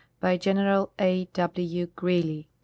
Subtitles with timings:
[0.19, 1.25] BY GENERAL A.
[1.33, 1.85] W.
[1.95, 2.47] GREELY.